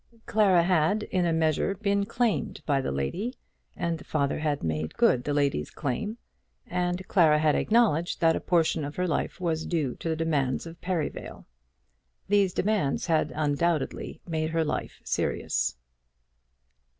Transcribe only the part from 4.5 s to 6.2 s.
made good the lady's claim,